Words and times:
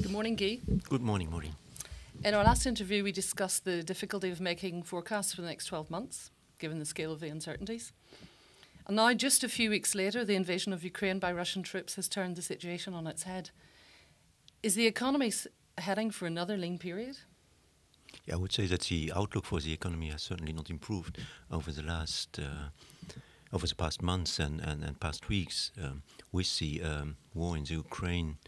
Good 0.00 0.10
morning, 0.10 0.36
Guy. 0.36 0.60
Good 0.88 1.02
morning, 1.02 1.30
Maureen. 1.30 1.54
In 2.24 2.32
our 2.32 2.42
last 2.44 2.64
interview, 2.64 3.04
we 3.04 3.12
discussed 3.12 3.66
the 3.66 3.82
difficulty 3.82 4.30
of 4.30 4.40
making 4.40 4.84
forecasts 4.84 5.34
for 5.34 5.42
the 5.42 5.48
next 5.48 5.66
12 5.66 5.90
months, 5.90 6.30
given 6.58 6.78
the 6.78 6.86
scale 6.86 7.12
of 7.12 7.20
the 7.20 7.28
uncertainties. 7.28 7.92
And 8.86 8.96
now, 8.96 9.12
just 9.12 9.44
a 9.44 9.50
few 9.50 9.68
weeks 9.68 9.94
later, 9.94 10.24
the 10.24 10.34
invasion 10.34 10.72
of 10.72 10.82
Ukraine 10.82 11.18
by 11.18 11.30
Russian 11.30 11.62
troops 11.62 11.96
has 11.96 12.08
turned 12.08 12.36
the 12.36 12.42
situation 12.42 12.94
on 12.94 13.06
its 13.06 13.24
head. 13.24 13.50
Is 14.62 14.74
the 14.76 14.86
economy 14.86 15.30
heading 15.76 16.10
for 16.10 16.24
another 16.24 16.56
lean 16.56 16.78
period? 16.78 17.18
Yeah, 18.24 18.34
I 18.34 18.38
would 18.38 18.52
say 18.52 18.64
that 18.66 18.82
the 18.82 19.12
outlook 19.14 19.44
for 19.44 19.60
the 19.60 19.74
economy 19.74 20.08
has 20.08 20.22
certainly 20.22 20.54
not 20.54 20.70
improved 20.70 21.18
over 21.50 21.70
the 21.70 21.82
last, 21.82 22.38
uh, 22.38 22.70
over 23.52 23.66
the 23.66 23.74
past 23.74 24.02
months 24.02 24.38
and, 24.38 24.58
and, 24.60 24.82
and 24.82 24.98
past 25.00 25.28
weeks. 25.28 25.70
Um, 25.82 26.02
with 26.32 26.58
the 26.58 26.82
um, 26.82 27.16
war 27.34 27.58
in 27.58 27.64
the 27.64 27.74
Ukraine, 27.74 28.38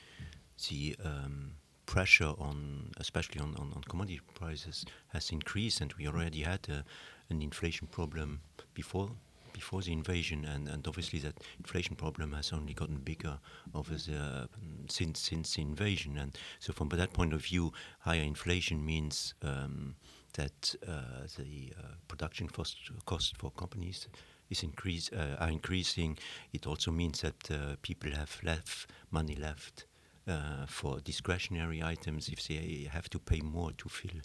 the 0.69 0.97
um, 1.05 1.53
pressure 1.87 2.33
on, 2.39 2.91
especially 2.99 3.41
on, 3.41 3.55
on, 3.57 3.73
on, 3.75 3.83
commodity 3.89 4.21
prices, 4.35 4.85
has 5.09 5.31
increased, 5.31 5.81
and 5.81 5.93
we 5.95 6.07
already 6.07 6.43
had 6.43 6.67
a, 6.69 6.85
an 7.31 7.43
inflation 7.43 7.87
problem 7.87 8.41
before 8.75 9.11
before 9.53 9.83
the 9.83 9.93
invasion, 9.93 10.45
and, 10.45 10.69
and 10.69 10.87
obviously 10.89 11.21
that 11.21 11.39
inflation 11.59 11.95
problem 11.95 12.33
has 12.33 12.53
only 12.53 12.75
gotten 12.75 12.97
bigger 12.97 13.39
over 13.73 13.95
the 13.95 14.49
since 14.89 15.21
since 15.21 15.55
the 15.55 15.63
invasion. 15.63 16.19
And 16.19 16.37
so, 16.59 16.73
from 16.73 16.89
that 16.89 17.13
point 17.13 17.33
of 17.33 17.43
view, 17.45 17.73
higher 18.01 18.23
inflation 18.23 18.85
means 18.85 19.35
um, 19.43 19.95
that 20.35 20.75
uh, 20.87 21.27
the 21.39 21.73
uh, 21.79 21.87
production 22.09 22.49
cost 22.49 22.77
cost 23.07 23.37
for 23.39 23.51
companies 23.53 24.09
is 24.51 24.63
increase 24.63 25.11
uh, 25.13 25.37
are 25.39 25.51
increasing. 25.51 26.19
It 26.53 26.67
also 26.67 26.91
means 26.91 27.21
that 27.21 27.51
uh, 27.51 27.77
people 27.83 28.11
have 28.11 28.39
left 28.43 28.91
money 29.11 29.37
left. 29.37 29.87
Uh, 30.27 30.65
for 30.67 31.01
discretionary 31.01 31.83
items, 31.83 32.31
if 32.31 32.49
they 32.49 32.89
have 32.91 33.11
to 33.11 33.19
pay 33.19 33.43
more 33.43 33.73
to 33.73 33.91
fill 33.91 34.23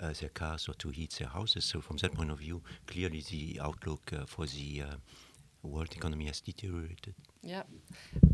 uh, 0.00 0.10
their 0.18 0.30
cars 0.30 0.66
or 0.66 0.72
to 0.72 0.88
heat 0.88 1.14
their 1.18 1.28
houses. 1.28 1.62
So 1.66 1.82
from 1.82 1.98
that 1.98 2.14
point 2.14 2.30
of 2.30 2.38
view, 2.38 2.62
clearly 2.86 3.22
the 3.30 3.60
outlook 3.60 4.00
uh, 4.14 4.24
for 4.24 4.46
the 4.46 4.82
uh, 4.82 4.96
world 5.62 5.92
economy 5.94 6.24
has 6.24 6.40
deteriorated. 6.40 7.14
Yeah. 7.42 7.64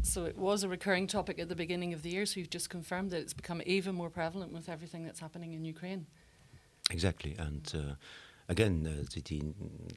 So 0.03 0.27
it 0.27 0.39
was 0.39 0.63
a 0.63 0.69
recurring 0.69 1.09
topic 1.09 1.41
at 1.41 1.49
the 1.49 1.57
beginning 1.57 1.93
of 1.93 2.03
the 2.03 2.11
year. 2.11 2.25
So 2.25 2.39
you've 2.39 2.51
just 2.51 2.71
confirmed 2.71 3.11
that 3.11 3.21
it's 3.21 3.35
become 3.35 3.63
even 3.67 3.97
more 3.97 4.11
prevalent 4.11 4.53
with 4.53 4.69
everything 4.69 5.05
that's 5.05 5.19
happening 5.19 5.55
in 5.55 5.65
Ukraine. 5.65 6.07
Exactly. 6.93 7.35
And 7.37 7.69
uh, 7.75 7.95
again, 8.49 8.87
uh, 8.87 9.05
the, 9.13 9.21
the 9.23 9.43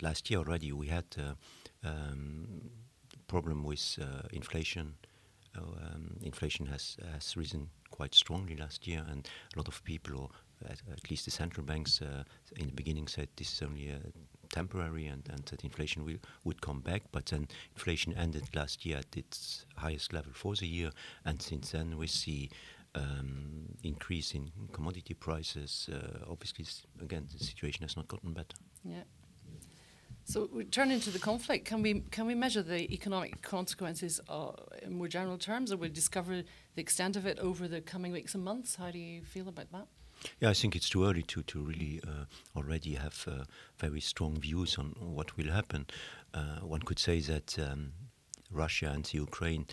last 0.01 0.31
year 0.31 0.39
already 0.39 0.71
we 0.71 0.87
had 0.87 1.05
uh, 1.19 1.87
um, 1.87 2.47
problem 3.27 3.63
with 3.63 3.99
inflation. 4.33 4.95
Um, 5.55 6.17
inflation 6.21 6.65
has 6.67 6.97
has 7.13 7.35
risen 7.35 7.69
quite 7.89 8.15
strongly 8.15 8.55
last 8.55 8.87
year, 8.87 9.05
and 9.09 9.27
a 9.53 9.59
lot 9.59 9.67
of 9.67 9.83
people, 9.83 10.17
or 10.17 10.29
at, 10.65 10.81
at 10.91 11.09
least 11.09 11.25
the 11.25 11.31
central 11.31 11.65
banks 11.65 12.01
uh, 12.01 12.23
in 12.57 12.67
the 12.67 12.73
beginning 12.73 13.07
said 13.07 13.27
this 13.35 13.53
is 13.53 13.61
only 13.61 13.89
a 13.89 13.99
temporary 14.49 15.07
and, 15.07 15.27
and 15.29 15.45
that 15.45 15.63
inflation 15.63 16.05
will, 16.05 16.17
would 16.43 16.61
come 16.61 16.81
back. 16.81 17.03
But 17.11 17.27
then 17.27 17.47
inflation 17.75 18.13
ended 18.13 18.55
last 18.55 18.85
year 18.85 18.97
at 18.97 19.17
its 19.17 19.65
highest 19.75 20.13
level 20.13 20.31
for 20.33 20.55
the 20.55 20.67
year, 20.67 20.91
and 21.25 21.41
since 21.41 21.71
then 21.71 21.97
we 21.97 22.07
see 22.07 22.49
um, 22.95 23.65
increase 23.83 24.33
in 24.33 24.51
commodity 24.71 25.13
prices. 25.13 25.89
Uh, 25.91 26.29
obviously, 26.29 26.65
again, 27.01 27.27
the 27.31 27.43
situation 27.43 27.83
has 27.83 27.95
not 27.95 28.07
gotten 28.07 28.33
better. 28.33 28.57
Yeah. 28.83 29.03
So 30.23 30.49
we 30.53 30.63
turn 30.65 30.91
into 30.91 31.09
the 31.09 31.19
conflict. 31.19 31.65
Can 31.65 31.81
we 31.81 32.01
can 32.11 32.25
we 32.27 32.35
measure 32.35 32.61
the 32.61 32.91
economic 32.93 33.41
consequences 33.41 34.21
uh, 34.29 34.51
in 34.81 34.93
more 34.93 35.07
general 35.07 35.37
terms, 35.37 35.71
or 35.71 35.77
we 35.77 35.89
discover 35.89 36.43
the 36.75 36.81
extent 36.81 37.15
of 37.15 37.25
it 37.25 37.39
over 37.39 37.67
the 37.67 37.81
coming 37.81 38.11
weeks 38.11 38.35
and 38.35 38.43
months? 38.43 38.75
How 38.75 38.91
do 38.91 38.99
you 38.99 39.23
feel 39.23 39.47
about 39.47 39.71
that? 39.71 39.87
Yeah, 40.39 40.49
I 40.49 40.53
think 40.53 40.75
it's 40.75 40.89
too 40.89 41.05
early 41.05 41.23
to 41.23 41.41
to 41.43 41.59
really 41.63 42.01
uh, 42.07 42.25
already 42.55 42.95
have 42.95 43.25
uh, 43.27 43.43
very 43.77 44.01
strong 44.01 44.39
views 44.39 44.77
on 44.77 44.95
what 44.99 45.37
will 45.37 45.51
happen. 45.51 45.87
Uh, 46.33 46.59
one 46.59 46.81
could 46.81 46.99
say 46.99 47.19
that 47.21 47.57
um, 47.59 47.93
Russia 48.51 48.91
and 48.93 49.11
Ukraine 49.13 49.65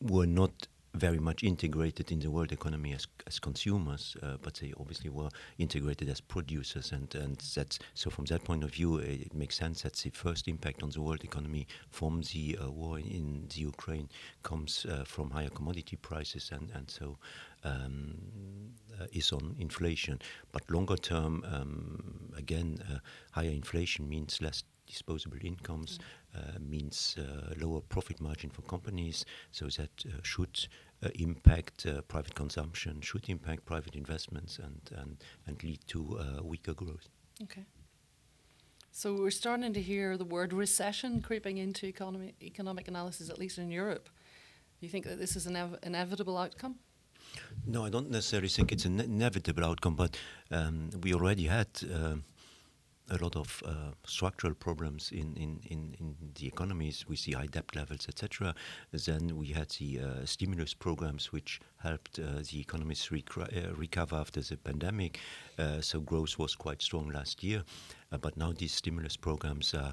were 0.00 0.26
not 0.26 0.68
very 0.94 1.18
much 1.18 1.44
integrated 1.44 2.10
in 2.10 2.18
the 2.18 2.30
world 2.30 2.52
economy 2.52 2.92
as, 2.92 3.06
as 3.26 3.38
consumers, 3.38 4.16
uh, 4.22 4.36
but 4.42 4.54
they 4.54 4.72
obviously 4.78 5.08
were 5.08 5.28
integrated 5.58 6.08
as 6.08 6.20
producers, 6.20 6.92
and 6.92 7.14
and 7.14 7.36
that's 7.54 7.78
so 7.94 8.10
from 8.10 8.24
that 8.26 8.44
point 8.44 8.64
of 8.64 8.72
view, 8.72 8.96
it, 8.96 9.20
it 9.20 9.34
makes 9.34 9.56
sense 9.56 9.82
that 9.82 9.94
the 9.94 10.10
first 10.10 10.48
impact 10.48 10.82
on 10.82 10.90
the 10.90 11.00
world 11.00 11.22
economy 11.24 11.66
from 11.90 12.22
the 12.32 12.58
uh, 12.60 12.70
war 12.70 12.98
in 12.98 13.46
the 13.54 13.60
Ukraine 13.60 14.08
comes 14.42 14.84
uh, 14.86 15.04
from 15.04 15.30
higher 15.30 15.50
commodity 15.50 15.96
prices, 15.96 16.50
and 16.52 16.70
and 16.74 16.90
so 16.90 17.18
um, 17.64 18.14
uh, 19.00 19.06
is 19.12 19.32
on 19.32 19.54
inflation. 19.58 20.18
But 20.52 20.68
longer 20.70 20.96
term, 20.96 21.44
um, 21.52 22.32
again, 22.36 22.82
uh, 22.90 22.98
higher 23.30 23.50
inflation 23.50 24.08
means 24.08 24.40
less 24.40 24.64
disposable 24.90 25.38
incomes, 25.42 25.98
uh, 26.00 26.02
means 26.60 27.16
uh, 27.18 27.54
lower 27.60 27.80
profit 27.80 28.20
margin 28.20 28.50
for 28.50 28.62
companies, 28.62 29.24
so 29.50 29.66
that 29.66 29.90
uh, 30.06 30.10
should 30.22 30.68
uh, 31.02 31.08
impact 31.14 31.86
private 32.08 32.34
consumption, 32.34 33.00
should 33.00 33.28
impact 33.28 33.64
private 33.64 33.94
investments, 33.94 34.58
and, 34.58 34.80
and, 34.96 35.16
and 35.46 35.62
lead 35.64 35.80
to 35.86 36.18
weaker 36.42 36.74
growth. 36.74 37.08
Okay. 37.42 37.64
So 38.92 39.14
we're 39.14 39.30
starting 39.30 39.72
to 39.72 39.80
hear 39.80 40.16
the 40.16 40.24
word 40.24 40.52
recession 40.52 41.22
creeping 41.22 41.58
into 41.58 41.86
economy, 41.86 42.34
economic 42.42 42.88
analysis, 42.88 43.30
at 43.30 43.38
least 43.38 43.58
in 43.58 43.70
Europe. 43.70 44.08
Do 44.80 44.86
you 44.86 44.90
think 44.90 45.04
that 45.04 45.18
this 45.18 45.36
is 45.36 45.46
an 45.46 45.56
ev- 45.56 45.78
inevitable 45.82 46.36
outcome? 46.36 46.76
No, 47.66 47.84
I 47.84 47.90
don't 47.90 48.10
necessarily 48.10 48.48
think 48.48 48.72
it's 48.72 48.84
an 48.84 49.00
inevitable 49.00 49.64
outcome, 49.64 49.94
but 49.94 50.16
um, 50.50 50.90
we 51.02 51.14
already 51.14 51.46
had 51.46 51.68
uh, 51.84 52.16
a 53.10 53.22
lot 53.22 53.36
of 53.36 53.62
uh, 53.66 53.92
structural 54.04 54.54
problems 54.54 55.10
in, 55.12 55.36
in, 55.36 55.60
in, 55.68 55.94
in, 55.98 56.14
the 56.34 56.46
economies 56.46 57.06
with 57.08 57.24
the 57.24 57.32
high 57.32 57.46
debt 57.46 57.74
levels, 57.74 58.06
etc. 58.08 58.54
Then 58.92 59.36
we 59.36 59.48
had 59.48 59.70
the 59.70 60.00
uh, 60.00 60.24
stimulus 60.24 60.74
programs 60.74 61.32
which 61.32 61.60
helped 61.78 62.18
uh, 62.18 62.42
the 62.50 62.60
economies 62.60 63.08
uh, 63.12 63.46
recover 63.74 64.16
after 64.16 64.40
the 64.40 64.56
pandemic. 64.56 65.18
Uh, 65.58 65.80
so 65.80 66.00
growth 66.00 66.38
was 66.38 66.54
quite 66.54 66.80
strong 66.82 67.10
last 67.10 67.42
year, 67.42 67.64
uh, 68.12 68.18
but 68.18 68.36
now 68.36 68.52
these 68.52 68.72
stimulus 68.72 69.16
programs 69.16 69.74
are 69.74 69.92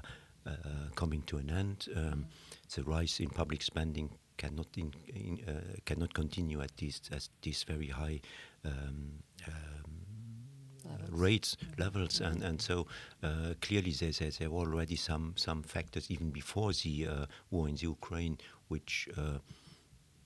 coming 0.94 1.20
to 1.26 1.36
an 1.36 1.50
end. 1.50 1.88
Um, 1.94 2.26
the 2.74 2.82
rise 2.82 3.20
in 3.20 3.28
public 3.28 3.60
spending 3.60 4.08
cannot 4.38 4.68
in, 4.78 4.94
in, 5.08 5.40
cannot 5.84 6.14
continue 6.14 6.62
at 6.62 6.74
these 6.78 7.02
at 7.12 7.28
these 7.42 7.64
very 7.64 7.88
high. 7.88 8.20
Um, 8.64 9.22
rates 11.18 11.56
levels, 11.78 12.20
and 12.20 12.42
and 12.42 12.60
so 12.60 12.86
uh, 13.22 13.54
clearly 13.60 13.92
there, 13.92 14.12
there 14.12 14.30
there 14.30 14.48
are 14.48 14.52
already 14.52 14.96
some 14.96 15.34
some 15.36 15.62
factors 15.62 16.10
even 16.10 16.30
before 16.30 16.72
the 16.72 17.06
uh, 17.06 17.26
war 17.50 17.68
in 17.68 17.74
the 17.74 17.82
Ukraine 17.82 18.38
which 18.68 19.08
uh, 19.16 19.38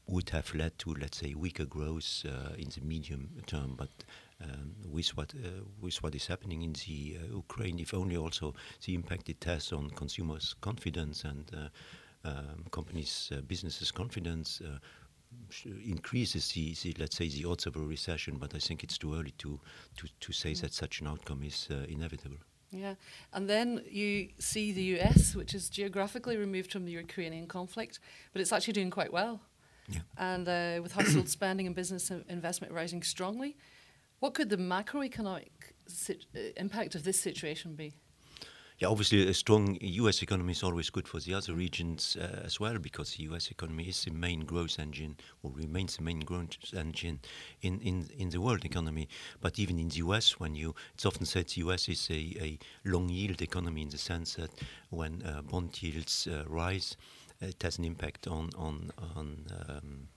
would 0.06 0.30
have 0.30 0.54
led 0.54 0.78
to 0.78 0.94
let's 0.94 1.18
say 1.18 1.34
weaker 1.34 1.64
growth 1.64 2.24
in 2.58 2.68
the 2.74 2.80
medium 2.82 3.30
term, 3.46 3.74
but. 3.76 3.90
Um, 4.42 4.74
with 4.90 5.16
what 5.16 5.32
uh, 5.36 5.62
with 5.80 6.02
what 6.02 6.16
is 6.16 6.26
happening 6.26 6.62
in 6.62 6.72
the 6.72 7.16
uh, 7.16 7.36
Ukraine, 7.36 7.78
if 7.78 7.94
only 7.94 8.16
also 8.16 8.54
the 8.84 8.92
impact 8.92 9.28
it 9.28 9.44
has 9.44 9.72
on 9.72 9.90
consumers' 9.90 10.56
confidence 10.60 11.22
and 11.22 11.48
uh, 11.54 12.28
um, 12.28 12.64
companies' 12.72 13.30
businesses' 13.46 13.92
confidence, 13.92 14.60
increases 15.84 16.52
the, 16.52 16.74
the, 16.82 16.96
let's 16.98 17.16
say 17.16 17.28
the 17.28 17.44
odds 17.44 17.66
of 17.66 17.76
a 17.76 17.80
recession, 17.80 18.36
but 18.38 18.54
I 18.54 18.58
think 18.58 18.82
it's 18.82 18.98
too 18.98 19.14
early 19.14 19.32
to 19.38 19.60
to, 19.96 20.08
to 20.20 20.32
say 20.32 20.52
mm. 20.52 20.60
that 20.60 20.72
such 20.72 21.00
an 21.00 21.06
outcome 21.06 21.42
is 21.42 21.68
uh, 21.70 21.84
inevitable. 21.88 22.38
Yeah, 22.70 22.94
and 23.34 23.48
then 23.48 23.82
you 23.90 24.30
see 24.38 24.72
the 24.72 24.82
US, 24.96 25.34
which 25.34 25.54
is 25.54 25.68
geographically 25.68 26.38
removed 26.38 26.72
from 26.72 26.86
the 26.86 26.92
Ukrainian 26.92 27.46
conflict, 27.46 28.00
but 28.32 28.40
it's 28.40 28.52
actually 28.52 28.72
doing 28.72 28.90
quite 28.90 29.12
well. 29.12 29.40
Yeah. 29.88 30.00
And 30.16 30.48
uh, 30.48 30.82
with 30.82 30.92
household 30.92 31.28
spending 31.38 31.66
and 31.66 31.76
business 31.76 32.10
investment 32.28 32.72
rising 32.72 33.02
strongly, 33.02 33.56
what 34.20 34.34
could 34.34 34.48
the 34.48 34.56
macroeconomic 34.56 35.50
uh, 36.08 36.38
impact 36.56 36.94
of 36.94 37.04
this 37.04 37.20
situation 37.20 37.74
be? 37.74 37.94
Yeah, 38.78 38.88
obviously 38.88 39.28
a 39.28 39.34
strong 39.34 39.78
U.S. 39.80 40.22
economy 40.22 40.52
is 40.52 40.62
always 40.62 40.90
good 40.90 41.06
for 41.06 41.20
the 41.20 41.34
other 41.34 41.54
regions 41.54 42.16
uh, 42.20 42.40
as 42.44 42.58
well 42.58 42.78
because 42.78 43.14
the 43.14 43.24
U.S. 43.24 43.50
economy 43.50 43.84
is 43.84 44.04
the 44.04 44.10
main 44.10 44.40
growth 44.40 44.78
engine 44.78 45.16
or 45.42 45.52
remains 45.54 45.96
the 45.96 46.02
main 46.02 46.20
growth 46.20 46.56
engine 46.76 47.20
in, 47.60 47.80
in, 47.80 48.08
in 48.18 48.30
the 48.30 48.40
world 48.40 48.64
economy. 48.64 49.08
But 49.40 49.58
even 49.58 49.78
in 49.78 49.88
the 49.88 49.96
U.S., 49.96 50.40
when 50.40 50.54
you 50.54 50.74
it's 50.94 51.06
often 51.06 51.26
said 51.26 51.48
the 51.48 51.60
U.S. 51.60 51.88
is 51.88 52.08
a, 52.10 52.14
a 52.40 52.58
long 52.84 53.08
yield 53.08 53.42
economy 53.42 53.82
in 53.82 53.90
the 53.90 53.98
sense 53.98 54.34
that 54.34 54.50
when 54.90 55.22
uh, 55.22 55.42
bond 55.42 55.80
yields 55.82 56.26
uh, 56.26 56.44
rise, 56.48 56.96
it 57.40 57.62
has 57.62 57.78
an 57.78 57.84
impact 57.84 58.26
on 58.26 58.50
on 58.56 58.90
on 59.16 59.46
um, 59.68 60.08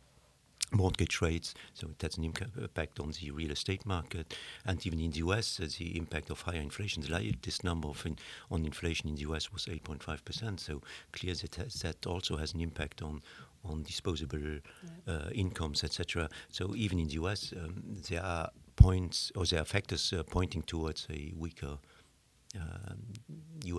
mortgage 0.72 1.22
rates, 1.22 1.54
so 1.74 1.88
it 1.88 2.02
has 2.02 2.18
an 2.18 2.24
impact 2.24 3.00
on 3.00 3.12
the 3.12 3.32
real 3.32 3.52
estate 3.52 3.86
market, 3.86 4.36
and 4.66 4.86
even 4.86 5.00
in 5.00 5.12
the 5.12 5.20
US, 5.20 5.60
uh, 5.60 5.68
the 5.78 5.98
impact 5.98 6.30
of 6.30 6.42
higher 6.42 6.60
inflation. 6.60 7.04
The 7.04 7.14
latest 7.14 7.64
number 7.64 7.88
of 7.88 8.06
in, 8.06 8.18
on 8.52 8.66
inflation 8.66 9.10
in 9.10 9.16
the 9.16 9.22
US 9.22 9.52
was 9.52 9.66
8.5 9.66 10.26
percent. 10.26 10.60
So 10.60 10.82
clear 11.12 11.34
that 11.36 11.56
has, 11.56 11.82
that 11.82 12.06
also 12.06 12.38
has 12.38 12.54
an 12.54 12.62
impact 12.62 13.02
on 13.02 13.22
on 13.64 13.84
disposable 13.84 14.60
uh, 15.08 15.30
incomes, 15.34 15.84
etc. 15.84 16.30
So 16.50 16.76
even 16.76 17.00
in 17.00 17.08
the 17.08 17.14
US, 17.14 17.54
um, 17.54 17.84
there 18.10 18.24
are 18.24 18.50
points 18.76 19.32
or 19.36 19.46
there 19.46 19.62
are 19.62 19.66
factors 19.66 20.14
uh, 20.14 20.24
pointing 20.24 20.62
towards 20.62 21.08
a 21.10 21.34
weaker 21.36 21.78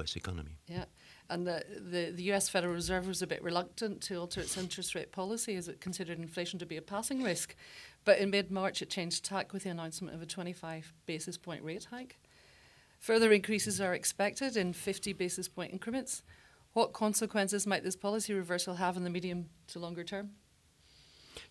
US 0.00 0.16
economy. 0.16 0.58
Yeah. 0.66 0.84
And 1.28 1.46
the, 1.46 1.64
the, 1.68 2.10
the, 2.12 2.32
US 2.32 2.48
Federal 2.48 2.72
Reserve 2.72 3.08
was 3.08 3.22
a 3.22 3.26
bit 3.26 3.42
reluctant 3.42 4.00
to 4.02 4.16
alter 4.16 4.40
its 4.40 4.56
interest 4.56 4.94
rate 4.94 5.10
policy 5.10 5.56
as 5.56 5.68
it 5.68 5.80
considered 5.80 6.18
inflation 6.18 6.58
to 6.60 6.66
be 6.66 6.76
a 6.76 6.82
passing 6.82 7.22
risk. 7.22 7.56
But 8.04 8.18
in 8.18 8.30
mid 8.30 8.50
March, 8.50 8.80
it 8.82 8.90
changed 8.90 9.24
tack 9.24 9.52
with 9.52 9.64
the 9.64 9.70
announcement 9.70 10.14
of 10.14 10.22
a 10.22 10.26
25 10.26 10.92
basis 11.06 11.36
point 11.36 11.64
rate 11.64 11.88
hike. 11.90 12.18
Further 13.00 13.32
increases 13.32 13.80
are 13.80 13.94
expected 13.94 14.56
in 14.56 14.72
50 14.72 15.12
basis 15.12 15.48
point 15.48 15.72
increments. 15.72 16.22
What 16.72 16.92
consequences 16.92 17.66
might 17.66 17.82
this 17.82 17.96
policy 17.96 18.34
reversal 18.34 18.74
have 18.74 18.96
in 18.96 19.04
the 19.04 19.10
medium 19.10 19.46
to 19.68 19.78
longer 19.78 20.04
term? 20.04 20.30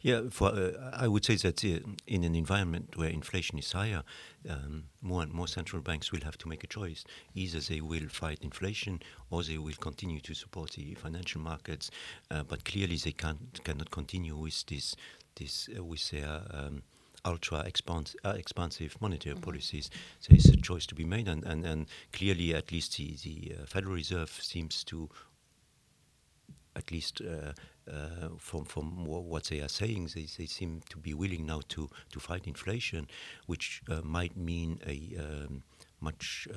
Yeah, 0.02 0.22
for, 0.30 0.50
uh, 0.50 0.92
I 0.94 1.08
would 1.08 1.26
say 1.26 1.36
that 1.36 1.64
uh, 1.64 1.80
in 2.08 2.24
an 2.24 2.36
environment 2.36 2.96
where 2.98 3.10
inflation 3.10 3.60
is 3.60 3.72
higher, 3.72 4.04
um, 4.50 4.86
more 5.02 5.24
and 5.24 5.34
more 5.34 5.48
central 5.48 5.82
banks 5.82 6.12
will 6.12 6.22
have 6.22 6.38
to 6.40 6.48
make 6.48 6.64
a 6.64 6.68
choice. 6.68 7.04
Either 7.34 7.60
they 7.60 7.82
will 7.82 8.08
fight 8.10 8.40
inflation 8.42 9.02
or 9.30 9.44
they 9.44 9.58
will 9.58 9.76
continue 9.80 10.20
to 10.22 10.34
support 10.34 10.72
the 10.72 10.96
financial 10.96 11.42
markets. 11.42 11.92
Uh, 12.32 12.44
but 12.44 12.66
clearly, 12.66 12.98
they 12.98 13.12
can't, 13.12 13.64
cannot 13.64 13.92
continue 13.92 14.36
with 14.36 14.66
this, 14.68 14.96
this 15.36 15.70
uh, 15.78 15.84
with 15.84 16.10
their 16.12 16.42
um, 16.52 16.84
ultra 17.24 17.64
expans- 17.64 18.16
uh, 18.24 18.30
expansive 18.30 18.96
monetary 19.02 19.36
mm-hmm. 19.36 19.44
policies. 19.44 19.90
There 20.28 20.38
is 20.38 20.46
a 20.46 20.58
choice 20.58 20.86
to 20.88 20.96
be 20.96 21.06
made, 21.06 21.28
and, 21.28 21.44
and, 21.44 21.66
and 21.66 21.88
clearly, 22.14 22.54
at 22.54 22.72
least 22.72 22.98
the, 22.98 23.16
the 23.24 23.56
uh, 23.56 23.66
Federal 23.66 23.96
Reserve 23.96 24.30
seems 24.30 24.84
to 24.86 25.10
at 26.76 26.92
least 26.92 27.22
uh, 27.22 27.54
uh, 27.92 28.30
from 28.38 28.66
from 28.66 29.06
what 29.06 29.46
they 29.46 29.62
are 29.62 29.70
saying, 29.70 30.10
they, 30.16 30.28
they 30.38 30.46
seem 30.46 30.82
to 30.90 30.98
be 30.98 31.14
willing 31.14 31.46
now 31.46 31.62
to 31.70 31.90
to 32.12 32.20
fight 32.20 32.48
inflation, 32.48 33.08
which 33.46 33.82
uh, 33.90 34.02
might 34.04 34.36
mean 34.36 34.80
a 34.88 35.16
um, 35.20 35.64
much 36.00 36.48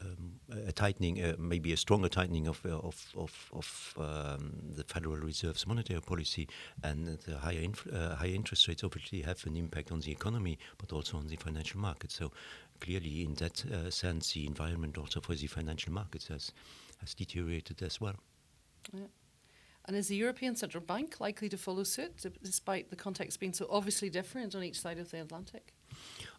um, 0.00 0.40
a 0.66 0.72
tightening, 0.72 1.22
uh, 1.22 1.34
maybe 1.38 1.72
a 1.72 1.76
stronger 1.76 2.08
tightening 2.08 2.46
of 2.46 2.64
uh, 2.66 2.78
of 2.78 3.06
of, 3.16 3.50
of 3.52 3.94
um, 3.98 4.52
the 4.76 4.84
Federal 4.84 5.16
Reserve's 5.16 5.66
monetary 5.66 6.00
policy, 6.00 6.48
and 6.82 7.18
the 7.26 7.38
higher 7.38 7.66
uh, 7.92 8.14
higher 8.14 8.34
interest 8.34 8.68
rates 8.68 8.84
obviously 8.84 9.22
have 9.22 9.44
an 9.46 9.56
impact 9.56 9.92
on 9.92 10.00
the 10.00 10.12
economy, 10.12 10.58
but 10.78 10.92
also 10.92 11.16
on 11.16 11.26
the 11.26 11.36
financial 11.36 11.80
markets. 11.80 12.14
So 12.14 12.32
clearly, 12.80 13.24
in 13.24 13.34
that 13.34 13.64
sense, 13.92 14.32
the 14.32 14.46
environment 14.46 14.98
also 14.98 15.20
for 15.20 15.34
the 15.34 15.46
financial 15.46 15.92
markets 15.92 16.28
has 16.28 16.52
has 17.00 17.14
deteriorated 17.14 17.82
as 17.82 18.00
well. 18.00 18.16
Yeah. 18.92 19.06
And 19.86 19.96
is 19.96 20.08
the 20.08 20.16
European 20.16 20.56
Central 20.56 20.82
Bank 20.82 21.20
likely 21.20 21.48
to 21.50 21.58
follow 21.58 21.82
suit, 21.82 22.24
despite 22.42 22.90
the 22.90 22.96
context 22.96 23.38
being 23.38 23.52
so 23.52 23.66
obviously 23.70 24.08
different 24.08 24.54
on 24.54 24.62
each 24.62 24.80
side 24.80 24.98
of 24.98 25.10
the 25.10 25.20
Atlantic? 25.20 25.74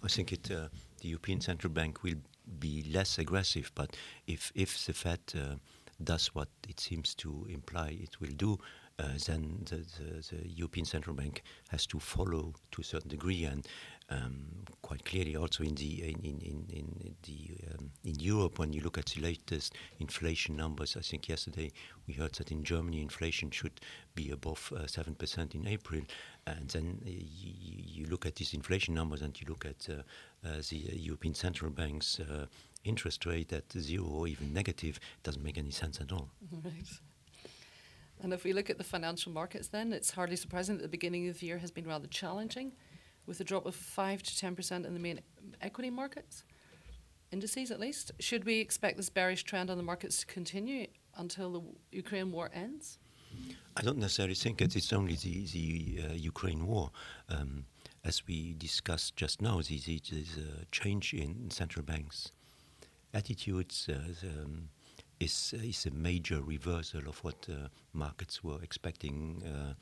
I 0.04 0.08
think 0.08 0.32
it, 0.32 0.50
uh, 0.50 0.70
the 1.02 1.10
European 1.10 1.42
Central 1.42 1.72
Bank 1.72 2.04
will 2.04 2.22
be 2.60 2.86
less 2.92 3.20
aggressive, 3.20 3.72
but 3.76 3.96
if, 4.28 4.52
if 4.56 4.86
the 4.86 4.94
Fed 4.94 5.20
uh, 5.36 5.56
does 6.04 6.34
what 6.34 6.50
it 6.68 6.80
seems 6.80 7.14
to 7.16 7.46
imply 7.50 7.98
it 8.02 8.20
will 8.20 8.36
do, 8.36 8.60
uh, 8.98 9.10
then 9.26 9.60
the, 9.66 9.78
the, 9.78 10.36
the, 10.36 10.50
European 10.50 10.86
Central 10.86 11.16
Bank 11.16 11.44
has 11.70 11.86
to 11.88 12.00
follow 12.00 12.54
to 12.72 12.82
a 12.82 12.84
certain 12.84 13.10
degree, 13.10 13.44
and 13.44 13.68
um, 14.10 14.66
quite 14.82 15.04
clearly 15.04 15.36
also 15.36 15.64
in 15.64 15.74
the 15.76 16.04
in 16.04 16.20
in, 16.24 16.40
in, 16.42 16.66
in 16.70 17.16
the 17.24 17.74
um, 17.74 17.92
in 18.04 18.20
Europe 18.20 18.60
when 18.60 18.72
you 18.72 18.82
look 18.82 18.98
at 18.98 19.08
the 19.08 19.22
latest 19.22 19.74
inflation 20.00 20.56
numbers. 20.56 20.96
I 20.96 21.02
think 21.02 21.28
yesterday 21.28 21.72
we 22.08 22.14
heard 22.14 22.34
that 22.34 22.52
in 22.52 22.64
Germany 22.64 23.02
inflation 23.02 23.50
should 23.50 23.82
be 24.14 24.30
above 24.30 24.72
uh, 24.76 24.86
seven 24.86 25.14
uh, 25.14 25.20
percent 25.20 25.56
in 25.56 25.68
April, 25.68 26.02
and 26.46 26.70
then 26.70 27.02
uh, 27.06 27.10
you 27.10 28.06
look 28.06 28.26
at 28.26 28.36
these 28.36 28.54
inflation 28.54 28.94
numbers 28.94 29.22
and 29.22 29.40
you 29.42 29.48
look 29.50 29.66
at 29.66 29.88
uh, 29.90 30.04
uh, 30.48 30.62
the 30.70 30.78
European 30.94 31.34
Central 31.34 31.72
Bank's 31.72 32.20
interest 32.84 33.26
rate 33.26 33.52
at 33.52 33.72
zero 33.72 34.06
or 34.06 34.28
even 34.28 34.54
negative. 34.54 34.98
It 34.98 35.24
doesn't 35.24 35.44
make 35.44 35.58
any 35.58 35.72
sense 35.72 36.00
at 36.00 36.12
all. 36.12 36.30
Right. 36.64 37.00
And 38.22 38.32
if 38.32 38.46
we 38.46 38.54
look 38.54 38.70
at 38.70 38.78
the 38.78 38.84
financial 38.84 39.32
markets, 39.32 39.68
then 39.68 39.92
it's 39.92 40.12
hardly 40.12 40.38
surprising 40.38 40.78
that 40.78 40.84
the 40.84 40.88
beginning 40.98 41.28
of 41.28 41.40
the 41.40 41.48
year 41.48 41.58
has 41.58 41.70
been 41.70 41.86
rather 41.86 42.08
challenging 42.08 42.72
with 43.26 43.40
a 43.40 43.44
drop 43.44 43.66
of 43.66 43.76
5 43.76 44.24
to 44.24 44.32
10% 44.32 44.86
in 44.86 44.94
the 44.94 45.00
main 45.00 45.22
equity 45.62 45.90
markets, 45.90 46.44
indices 47.32 47.72
at 47.72 47.80
least. 47.80 48.12
Should 48.20 48.46
we 48.46 48.60
expect 48.60 48.98
this 48.98 49.10
bearish 49.10 49.44
trend 49.44 49.70
on 49.70 49.78
the 49.78 49.84
markets 49.84 50.20
to 50.22 50.26
continue 50.26 50.88
until 51.18 51.52
the 51.52 51.62
Ukraine 51.92 52.32
war 52.32 52.50
ends? 52.54 53.00
I 53.78 53.82
don't 53.82 53.98
necessarily 53.98 54.36
think 54.36 54.60
that 54.60 54.76
it's 54.76 54.94
only 54.94 55.16
the, 55.16 55.46
the 55.52 56.00
uh, 56.10 56.14
Ukraine 56.14 56.66
war. 56.66 56.92
Um, 57.30 57.66
as 58.06 58.26
we 58.28 58.54
discussed 58.54 59.18
just 59.18 59.42
now, 59.42 59.56
there's, 59.56 59.86
there's 59.86 60.38
a 60.38 60.66
change 60.72 61.14
in 61.14 61.50
central 61.50 61.84
banks' 61.84 62.32
attitudes. 63.14 63.90
Uh, 63.90 64.00
the, 64.22 64.44
um, 64.44 64.70
is, 65.20 65.54
is 65.62 65.86
a 65.86 65.92
major 65.92 66.42
reversal 66.42 67.08
of 67.08 67.24
what 67.24 67.48
uh, 67.50 67.68
markets 67.94 68.44
were 68.44 68.62
expecting 68.62 69.42
uh, 69.46 69.74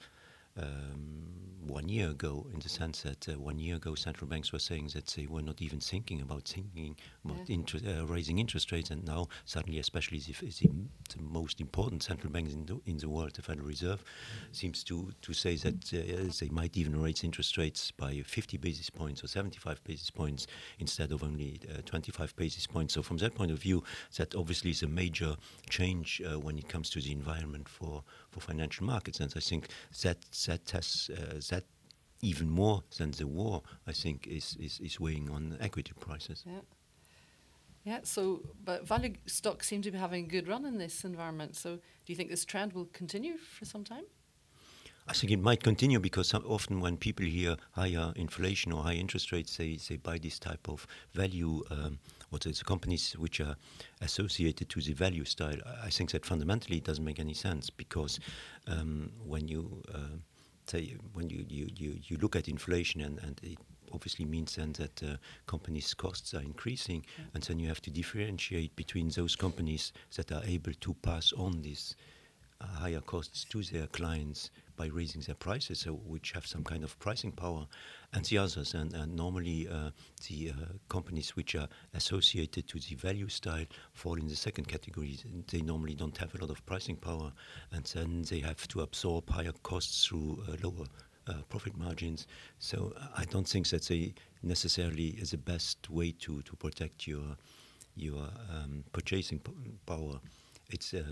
um, 0.57 1.23
one 1.67 1.87
year 1.87 2.09
ago, 2.09 2.45
in 2.53 2.59
the 2.59 2.69
sense 2.69 3.01
that 3.03 3.27
uh, 3.29 3.39
one 3.39 3.57
year 3.57 3.75
ago 3.77 3.95
central 3.95 4.27
banks 4.27 4.51
were 4.51 4.59
saying 4.59 4.89
that 4.93 5.07
they 5.07 5.25
were 5.25 5.41
not 5.41 5.61
even 5.61 5.79
thinking 5.79 6.21
about 6.21 6.43
thinking 6.47 6.95
about 7.23 7.47
yeah. 7.47 7.55
inter 7.55 7.79
uh, 7.87 8.05
raising 8.05 8.39
interest 8.39 8.71
rates, 8.71 8.89
and 8.89 9.05
now 9.05 9.27
suddenly, 9.45 9.79
especially 9.79 10.19
the, 10.19 10.33
the, 10.33 10.69
the, 11.15 11.21
most 11.21 11.61
important 11.61 12.03
central 12.03 12.31
bank 12.31 12.51
in 12.51 12.65
the, 12.65 12.79
in 12.85 12.97
the 12.97 13.09
world, 13.09 13.33
the 13.33 13.41
Federal 13.41 13.67
Reserve, 13.67 14.03
seems 14.51 14.83
to, 14.83 15.11
to 15.21 15.33
say 15.33 15.55
that 15.55 15.93
uh, 15.93 16.31
they 16.39 16.49
might 16.49 16.75
even 16.77 17.01
raise 17.01 17.23
interest 17.23 17.57
rates 17.57 17.91
by 17.91 18.21
50 18.25 18.57
basis 18.57 18.89
points 18.89 19.23
or 19.23 19.27
75 19.27 19.83
basis 19.83 20.09
points 20.09 20.47
instead 20.79 21.11
of 21.11 21.23
only 21.23 21.59
uh, 21.69 21.81
25 21.85 22.35
basis 22.35 22.67
points. 22.67 22.93
So 22.93 23.01
from 23.01 23.17
that 23.17 23.35
point 23.35 23.51
of 23.51 23.59
view, 23.59 23.83
that 24.17 24.35
obviously 24.35 24.71
is 24.71 24.83
a 24.83 24.87
major 24.87 25.35
change 25.69 26.21
uh, 26.25 26.39
when 26.39 26.57
it 26.57 26.67
comes 26.67 26.89
to 26.91 27.01
the 27.01 27.11
environment 27.11 27.69
for, 27.69 28.03
for 28.29 28.39
financial 28.41 28.85
markets, 28.85 29.19
and 29.19 29.31
I 29.35 29.39
think 29.39 29.69
that 30.03 30.17
that 30.47 30.71
has 30.71 31.09
uh, 31.13 31.39
that 31.49 31.65
even 32.21 32.49
more 32.49 32.83
than 32.97 33.11
the 33.11 33.27
war, 33.27 33.61
I 33.85 33.91
think, 33.91 34.27
is, 34.27 34.55
is, 34.59 34.79
is 34.79 34.99
weighing 34.99 35.29
on 35.29 35.57
equity 35.59 35.91
prices. 35.99 36.43
Yeah. 36.45 36.61
Yeah, 37.85 37.99
so, 38.03 38.43
but 38.63 38.87
value 38.87 39.15
stocks 39.25 39.67
seem 39.67 39.81
to 39.81 39.91
be 39.91 39.97
having 39.97 40.23
a 40.23 40.27
good 40.27 40.47
run 40.47 40.65
in 40.65 40.77
this 40.77 41.03
environment. 41.03 41.57
So, 41.57 41.75
do 41.75 41.81
you 42.07 42.15
think 42.15 42.29
this 42.29 42.45
trend 42.45 42.71
will 42.71 42.85
continue 42.85 43.37
for 43.37 43.65
some 43.65 43.83
time? 43.83 44.05
I 45.05 45.11
think 45.11 45.33
it 45.33 45.41
might 45.41 45.61
continue 45.61 45.99
because 45.99 46.33
often 46.33 46.79
when 46.79 46.95
people 46.95 47.25
hear 47.25 47.57
higher 47.71 48.13
inflation 48.15 48.71
or 48.71 48.83
high 48.83 48.93
interest 48.93 49.33
rates, 49.33 49.57
they, 49.57 49.77
they 49.89 49.97
buy 49.97 50.17
this 50.17 50.39
type 50.39 50.69
of 50.69 50.87
value, 51.13 51.61
um, 51.71 51.99
or 52.31 52.39
the 52.39 52.53
companies 52.65 53.11
which 53.19 53.41
are 53.41 53.57
associated 54.01 54.69
to 54.69 54.79
the 54.79 54.93
value 54.93 55.25
style. 55.25 55.57
I 55.83 55.89
think 55.89 56.11
that 56.11 56.25
fundamentally 56.25 56.77
it 56.77 56.85
doesn't 56.85 57.03
make 57.03 57.19
any 57.19 57.33
sense 57.33 57.69
because 57.69 58.21
um, 58.67 59.11
when 59.25 59.49
you 59.49 59.83
uh, 59.93 60.15
say 60.69 60.95
when 61.13 61.29
you, 61.29 61.45
you, 61.47 61.67
you, 61.75 61.99
you 62.03 62.17
look 62.17 62.35
at 62.35 62.47
inflation 62.47 63.01
and, 63.01 63.19
and 63.19 63.39
it 63.43 63.57
obviously 63.93 64.25
means 64.25 64.55
then 64.55 64.71
that 64.73 65.03
uh, 65.03 65.17
companies' 65.45 65.93
costs 65.93 66.33
are 66.33 66.41
increasing, 66.41 67.05
yeah. 67.17 67.25
and 67.33 67.43
then 67.43 67.59
you 67.59 67.67
have 67.67 67.81
to 67.81 67.91
differentiate 67.91 68.75
between 68.75 69.09
those 69.09 69.35
companies 69.35 69.93
that 70.15 70.31
are 70.31 70.43
able 70.45 70.73
to 70.81 70.93
pass 70.95 71.31
on 71.33 71.61
uh, 71.61 71.95
higher 72.61 73.01
costs 73.01 73.43
to 73.45 73.63
their 73.63 73.87
clients 73.87 74.51
by 74.75 74.87
raising 74.87 75.21
their 75.21 75.35
prices, 75.35 75.79
so 75.79 75.93
which 75.93 76.31
have 76.31 76.47
some 76.47 76.63
kind 76.63 76.83
of 76.83 76.97
pricing 76.99 77.31
power, 77.31 77.67
and 78.13 78.25
the 78.25 78.37
others. 78.37 78.73
And, 78.73 78.93
and 78.93 79.15
normally, 79.15 79.67
uh, 79.67 79.91
the 80.27 80.51
uh, 80.51 80.65
companies 80.89 81.35
which 81.35 81.55
are 81.55 81.67
associated 81.93 82.67
to 82.69 82.79
the 82.79 82.95
value 82.95 83.29
style 83.29 83.65
fall 83.93 84.15
in 84.15 84.27
the 84.27 84.35
second 84.35 84.67
category. 84.67 85.19
They 85.51 85.61
normally 85.61 85.95
don't 85.95 86.17
have 86.17 86.33
a 86.35 86.37
lot 86.39 86.49
of 86.49 86.65
pricing 86.65 86.95
power, 86.95 87.31
and 87.71 87.85
then 87.85 88.23
they 88.23 88.39
have 88.39 88.67
to 88.69 88.81
absorb 88.81 89.29
higher 89.29 89.53
costs 89.63 90.05
through 90.05 90.43
uh, 90.47 90.55
lower 90.63 90.87
uh, 91.27 91.41
profit 91.49 91.77
margins. 91.77 92.27
So 92.59 92.93
uh, 92.99 93.07
I 93.15 93.25
don't 93.25 93.47
think 93.47 93.69
that 93.69 93.83
they 93.83 94.13
necessarily 94.41 95.09
is 95.09 95.31
the 95.31 95.37
best 95.37 95.89
way 95.89 96.11
to, 96.19 96.41
to 96.41 96.55
protect 96.55 97.07
your 97.07 97.37
your 97.95 98.27
um, 98.49 98.83
purchasing 98.91 99.39
power 99.85 100.19
it's 100.69 100.93
uh, 100.93 101.03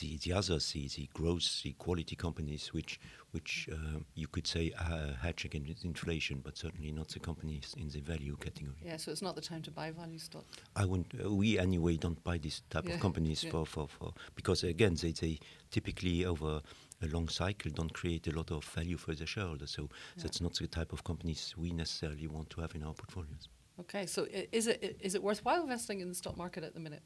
the, 0.00 0.18
the 0.18 0.32
others, 0.32 0.72
the, 0.72 0.88
the 0.88 1.08
growth, 1.12 1.62
the 1.62 1.72
quality 1.72 2.16
companies, 2.16 2.72
which 2.72 3.00
which 3.32 3.68
uh, 3.72 4.00
you 4.14 4.26
could 4.26 4.46
say 4.46 4.72
uh, 4.78 5.12
hedge 5.22 5.44
against 5.44 5.84
inflation, 5.84 6.40
but 6.42 6.56
certainly 6.56 6.90
not 6.90 7.08
the 7.08 7.20
companies 7.20 7.74
in 7.78 7.88
the 7.88 8.00
value 8.00 8.36
category. 8.36 8.74
Yeah, 8.82 8.96
so 8.96 9.12
it's 9.12 9.22
not 9.22 9.36
the 9.36 9.40
time 9.40 9.62
to 9.62 9.70
buy 9.70 9.90
value 9.92 10.18
stock. 10.18 10.44
I 10.74 10.84
wouldn't. 10.84 11.12
Uh, 11.24 11.32
we 11.32 11.58
anyway 11.58 11.96
don't 11.96 12.22
buy 12.24 12.38
this 12.38 12.62
type 12.70 12.86
yeah. 12.86 12.94
of 12.94 13.00
companies 13.00 13.44
yeah. 13.44 13.50
for, 13.50 13.66
for, 13.66 13.88
for 13.88 14.12
because 14.34 14.64
again 14.64 14.96
they, 15.00 15.12
they 15.12 15.38
typically 15.70 16.24
over 16.24 16.60
a 17.02 17.06
long 17.06 17.28
cycle 17.28 17.70
don't 17.70 17.92
create 17.92 18.26
a 18.26 18.32
lot 18.32 18.50
of 18.50 18.64
value 18.64 18.96
for 18.96 19.14
the 19.14 19.26
shareholders. 19.26 19.70
So 19.70 19.82
yeah. 19.82 20.22
that's 20.22 20.40
not 20.40 20.54
the 20.54 20.66
type 20.66 20.92
of 20.92 21.04
companies 21.04 21.54
we 21.56 21.70
necessarily 21.72 22.28
want 22.28 22.50
to 22.50 22.60
have 22.60 22.74
in 22.74 22.82
our 22.82 22.94
portfolios. 22.94 23.48
Okay, 23.80 24.06
so 24.06 24.26
is 24.52 24.66
it 24.66 24.98
is 25.00 25.14
it 25.14 25.22
worthwhile 25.22 25.62
investing 25.62 26.00
in 26.00 26.08
the 26.08 26.14
stock 26.14 26.36
market 26.36 26.64
at 26.64 26.74
the 26.74 26.80
minute? 26.80 27.02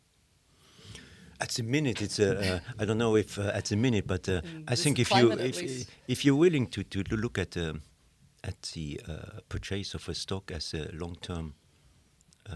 At 1.41 1.51
the 1.51 1.63
minute, 1.63 2.01
it's 2.03 2.19
uh, 2.21 2.61
uh, 2.77 2.83
I 2.83 2.85
don't 2.85 2.99
know 2.99 3.17
if 3.17 3.39
uh, 3.39 3.51
at 3.55 3.65
the 3.67 3.77
minute, 3.77 4.07
but 4.07 4.29
uh, 4.29 4.41
In 4.45 4.65
I 4.69 4.75
think 4.77 4.99
if 4.99 5.11
you 5.11 5.33
if, 5.33 5.89
if 6.09 6.25
you're 6.25 6.37
willing 6.37 6.67
to, 6.69 6.85
to 6.85 7.17
look 7.17 7.39
at 7.39 7.57
um, 7.57 7.83
at 8.43 8.61
the 8.75 9.01
uh, 9.09 9.41
purchase 9.49 9.95
of 9.95 10.09
a 10.09 10.15
stock 10.15 10.51
as 10.53 10.75
a 10.75 10.91
long-term 10.93 11.55
uh, 12.51 12.55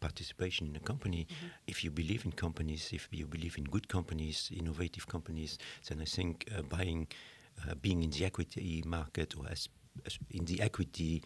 participation 0.00 0.66
in 0.68 0.76
a 0.76 0.80
company, 0.80 1.26
Mm-hmm. 1.28 1.46
if 1.66 1.84
you 1.84 1.90
believe 1.90 2.24
in 2.24 2.32
companies, 2.32 2.90
if 2.92 3.08
you 3.10 3.26
believe 3.26 3.58
in 3.58 3.64
good 3.64 3.86
companies, 3.88 4.50
innovative 4.56 5.06
companies, 5.06 5.58
then 5.88 6.00
I 6.00 6.06
think 6.06 6.48
uh, 6.56 6.62
buying, 6.62 7.06
uh, 7.62 7.74
being 7.74 8.02
in 8.02 8.10
the 8.10 8.24
equity 8.24 8.82
market 8.86 9.34
or 9.36 9.46
as, 9.50 9.68
as 10.06 10.18
in 10.30 10.44
the 10.46 10.60
equity 10.62 11.22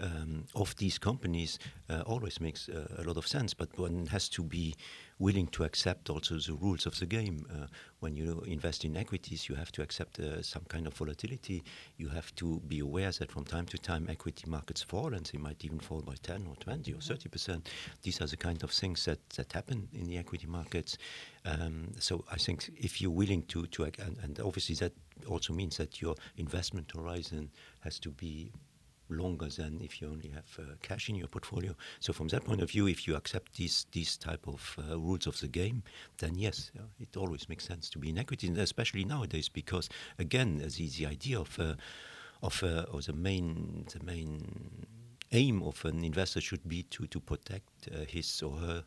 um, 0.00 0.44
of 0.54 0.76
these 0.76 0.98
companies 0.98 1.58
uh, 1.88 2.02
always 2.06 2.40
makes 2.40 2.68
uh, 2.68 2.86
a 2.98 3.02
lot 3.02 3.16
of 3.16 3.26
sense. 3.26 3.54
But 3.54 3.76
one 3.78 4.06
has 4.06 4.28
to 4.30 4.42
be 4.42 4.74
willing 5.18 5.46
to 5.46 5.64
accept 5.64 6.10
also 6.10 6.36
the 6.38 6.54
rules 6.54 6.86
of 6.86 6.98
the 6.98 7.06
game. 7.06 7.46
Uh, 7.50 7.66
when 8.00 8.16
you 8.16 8.40
invest 8.46 8.84
in 8.84 8.96
equities, 8.96 9.48
you 9.48 9.54
have 9.54 9.72
to 9.72 9.82
accept 9.82 10.18
uh, 10.20 10.42
some 10.42 10.62
kind 10.68 10.86
of 10.86 10.94
volatility. 10.94 11.64
You 11.96 12.08
have 12.08 12.34
to 12.36 12.60
be 12.68 12.80
aware 12.80 13.10
that 13.10 13.32
from 13.32 13.44
time 13.44 13.66
to 13.66 13.78
time 13.78 14.06
equity 14.10 14.44
markets 14.48 14.82
fall, 14.82 15.14
and 15.14 15.24
they 15.26 15.38
might 15.38 15.64
even 15.64 15.80
fall 15.80 16.02
by 16.02 16.14
10 16.22 16.46
or 16.48 16.56
20 16.56 16.92
or 16.92 17.00
30 17.00 17.28
percent. 17.28 17.70
These 18.02 18.20
are 18.20 18.26
the 18.26 18.36
kind 18.36 18.62
of 18.62 18.70
things 18.70 19.04
that, 19.06 19.18
that 19.30 19.52
happen 19.52 19.88
in 19.92 20.06
the 20.06 20.18
equity 20.18 20.46
markets. 20.46 20.98
Um, 21.44 21.92
so 21.98 22.24
I 22.30 22.36
think 22.36 22.70
if 22.76 23.00
you're 23.00 23.10
willing 23.10 23.42
to, 23.44 23.66
to 23.66 23.84
and, 23.84 24.18
and 24.22 24.40
obviously 24.40 24.74
that 24.76 24.92
also 25.26 25.52
means 25.52 25.76
that 25.78 26.02
your 26.02 26.14
investment 26.36 26.92
horizon 26.94 27.50
has 27.80 27.98
to 28.00 28.10
be 28.10 28.52
longer 29.08 29.48
than 29.48 29.80
if 29.80 30.00
you 30.00 30.08
only 30.08 30.28
have 30.28 30.58
uh, 30.58 30.74
cash 30.82 31.08
in 31.08 31.16
your 31.16 31.28
portfolio. 31.28 31.74
So 32.00 32.12
from 32.12 32.28
that 32.28 32.44
point 32.44 32.62
of 32.62 32.70
view, 32.70 32.86
if 32.86 33.06
you 33.06 33.16
accept 33.16 33.56
these 33.56 33.86
these 33.92 34.16
type 34.16 34.46
of 34.46 34.76
uh, 34.78 34.98
rules 34.98 35.26
of 35.26 35.38
the 35.40 35.48
game, 35.48 35.82
then 36.18 36.34
yes, 36.34 36.70
uh, 36.78 36.82
it 36.98 37.16
always 37.16 37.48
makes 37.48 37.64
sense 37.64 37.90
to 37.90 37.98
be 37.98 38.10
in 38.10 38.18
equity, 38.18 38.52
especially 38.56 39.04
nowadays 39.04 39.48
because 39.48 39.88
again, 40.18 40.58
the 40.58 40.88
the 40.88 41.06
idea 41.06 41.40
of 41.40 41.58
uh, 41.58 41.74
of 42.42 42.62
uh, 42.62 42.86
or 42.92 43.00
the 43.00 43.12
main 43.12 43.86
the 43.92 44.04
main 44.04 44.86
aim 45.32 45.62
of 45.62 45.84
an 45.84 46.04
investor 46.04 46.40
should 46.40 46.66
be 46.68 46.82
to 46.84 47.06
to 47.06 47.20
protect 47.20 47.88
uh, 47.92 48.04
his 48.08 48.42
or 48.42 48.56
her 48.56 48.84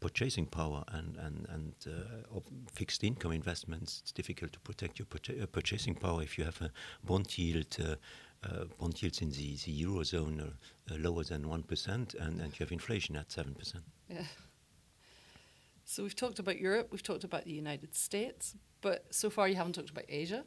purchasing 0.00 0.46
power 0.46 0.84
and 0.88 1.16
and 1.16 1.46
and 1.48 1.74
uh, 1.86 2.36
of 2.36 2.42
fixed 2.72 3.04
income 3.04 3.32
investments. 3.32 4.00
It's 4.02 4.12
difficult 4.12 4.52
to 4.52 4.60
protect 4.60 4.98
your 4.98 5.06
purcha- 5.06 5.46
purchasing 5.50 5.94
power 5.94 6.22
if 6.22 6.38
you 6.38 6.44
have 6.44 6.60
a 6.60 6.70
bond 7.04 7.38
yield. 7.38 7.76
Uh, 7.80 7.96
uh, 8.44 8.64
bond 8.78 9.00
yields 9.02 9.20
in 9.22 9.30
the, 9.30 9.56
the 9.64 9.84
eurozone 9.84 10.40
are 10.40 10.94
uh, 10.94 10.98
lower 10.98 11.24
than 11.24 11.48
one 11.48 11.62
percent, 11.62 12.14
and, 12.14 12.40
and 12.40 12.52
you 12.52 12.64
have 12.64 12.72
inflation 12.72 13.16
at 13.16 13.30
seven 13.30 13.54
percent. 13.54 13.84
Yeah. 14.08 14.24
So 15.84 16.02
we've 16.02 16.16
talked 16.16 16.38
about 16.38 16.58
Europe, 16.58 16.88
we've 16.90 17.02
talked 17.02 17.24
about 17.24 17.44
the 17.44 17.52
United 17.52 17.94
States, 17.94 18.54
but 18.80 19.04
so 19.10 19.30
far 19.30 19.48
you 19.48 19.56
haven't 19.56 19.74
talked 19.74 19.90
about 19.90 20.04
Asia. 20.08 20.44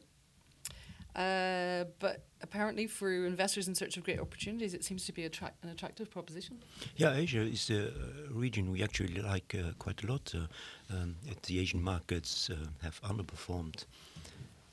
Uh, 1.14 1.84
but 1.98 2.26
apparently, 2.42 2.86
for 2.86 3.10
investors 3.24 3.68
in 3.68 3.74
search 3.74 3.96
of 3.96 4.04
great 4.04 4.20
opportunities, 4.20 4.74
it 4.74 4.84
seems 4.84 5.06
to 5.06 5.12
be 5.12 5.24
attract- 5.24 5.64
an 5.64 5.70
attractive 5.70 6.10
proposition. 6.10 6.58
Yeah, 6.96 7.14
Asia 7.14 7.40
is 7.40 7.70
a 7.70 7.90
region 8.30 8.70
we 8.70 8.82
actually 8.82 9.22
like 9.22 9.54
uh, 9.54 9.72
quite 9.78 10.02
a 10.02 10.06
lot. 10.06 10.34
Uh, 10.34 10.94
um, 10.94 11.16
the 11.44 11.58
Asian 11.58 11.82
markets 11.82 12.50
uh, 12.50 12.56
have 12.82 13.00
underperformed 13.00 13.86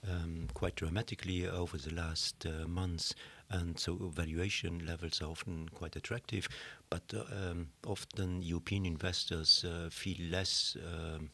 um, 0.09 0.47
quite 0.53 0.75
dramatically 0.75 1.47
over 1.47 1.77
the 1.77 1.93
last 1.93 2.45
uh, 2.45 2.67
months, 2.67 3.15
and 3.49 3.79
so 3.79 3.95
valuation 3.95 4.85
levels 4.85 5.21
are 5.21 5.29
often 5.29 5.69
quite 5.73 5.95
attractive. 5.95 6.47
But 6.89 7.13
uh, 7.13 7.23
um, 7.51 7.67
often 7.85 8.41
European 8.41 8.85
investors 8.85 9.65
uh, 9.65 9.89
feel 9.91 10.17
less. 10.29 10.77
Um, 10.85 11.29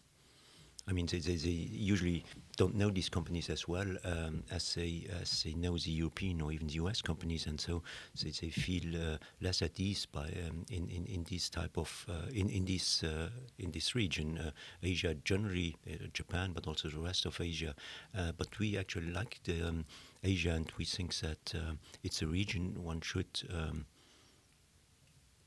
I 0.89 0.91
mean, 0.91 1.05
they, 1.05 1.19
they, 1.19 1.36
they 1.36 1.50
usually 1.50 2.25
don't 2.58 2.75
know 2.75 2.89
these 2.89 3.10
companies 3.10 3.50
as 3.50 3.67
well 3.67 3.88
um, 4.03 4.43
as 4.51 4.74
they 4.74 5.08
as 5.22 5.43
they 5.43 5.53
know 5.53 5.77
the 5.77 5.91
European 5.91 6.41
or 6.41 6.51
even 6.51 6.67
the 6.67 6.74
US 6.74 7.01
companies, 7.01 7.46
and 7.46 7.62
so 7.62 7.84
they, 8.22 8.31
they 8.31 8.50
feel 8.50 8.96
uh, 8.96 9.17
less 9.39 9.62
at 9.62 9.79
ease 9.79 10.08
by 10.08 10.25
um, 10.25 10.65
in, 10.72 10.89
in 10.89 11.05
in 11.05 11.25
this 11.29 11.50
type 11.50 11.77
of 11.77 12.05
uh, 12.10 12.27
in 12.34 12.50
in 12.50 12.65
this 12.65 13.03
uh, 13.03 13.29
in 13.60 13.72
this 13.72 13.93
region, 13.93 14.38
uh, 14.39 14.51
Asia 14.81 15.13
generally, 15.24 15.75
uh, 15.88 16.08
Japan, 16.12 16.51
but 16.53 16.65
also 16.67 16.89
the 16.89 17.00
rest 17.00 17.25
of 17.25 17.39
Asia. 17.39 17.75
Uh, 18.17 18.31
but 18.36 18.58
we 18.58 18.77
actually 18.77 19.12
like 19.12 19.39
the 19.43 19.62
um, 19.62 19.86
Asia, 20.24 20.51
and 20.51 20.72
we 20.77 20.86
think 20.86 21.13
that 21.19 21.53
it's 22.03 22.22
a 22.22 22.27
region 22.27 22.84
one 22.84 23.01
should. 23.01 23.43
Um, 23.53 23.86